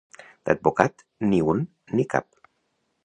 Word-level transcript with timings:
D'advocat, 0.49 1.05
ni 1.33 1.41
un 1.53 1.61
ni 1.99 2.07
cap. 2.15 2.29